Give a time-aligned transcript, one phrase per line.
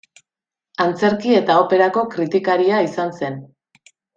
[0.85, 3.39] Antzerki eta operako kritikaria izan zen.